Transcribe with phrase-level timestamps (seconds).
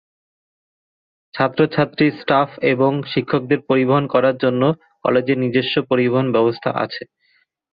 [1.33, 4.61] ছাত্র-ছাত্রী, স্টাফ এবং শিক্ষকদের পরিবহন করার জন্য
[5.05, 7.03] কলেজের নিজস্ব পরিবহন ব্যবস্থা আছে।